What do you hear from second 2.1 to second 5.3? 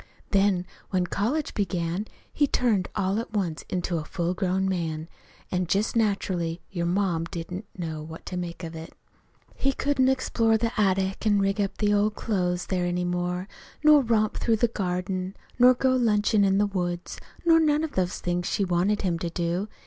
he turned all at once into a full grown man.